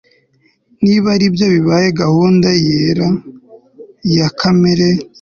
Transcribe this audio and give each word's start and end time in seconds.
Niba 0.83 1.07
aribyo 1.15 1.45
bibaye 1.53 1.87
gahunda 2.01 2.47
yera 2.65 3.07
ya 4.17 4.27
Kamere 4.39 4.87